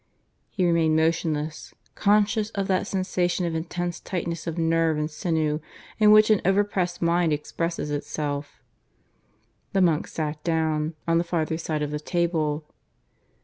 He 0.49 0.65
remained 0.65 0.95
motionless, 0.95 1.75
conscious 1.93 2.49
of 2.55 2.67
that 2.67 2.87
sensation 2.87 3.45
of 3.45 3.53
intense 3.53 3.99
tightness 3.99 4.47
of 4.47 4.57
nerve 4.57 4.97
and 4.97 5.11
sinew 5.11 5.59
in 5.99 6.09
which 6.09 6.31
an 6.31 6.41
overpressed 6.43 7.03
mind 7.03 7.31
expresses 7.31 7.91
itself. 7.91 8.63
The 9.73 9.81
monk 9.81 10.07
sat 10.07 10.43
down, 10.43 10.95
on 11.07 11.19
the 11.19 11.23
farther 11.23 11.59
side 11.59 11.83
of 11.83 11.91
the 11.91 11.99
table. 11.99 12.65